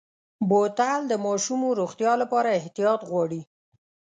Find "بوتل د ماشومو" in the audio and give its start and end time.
0.49-1.67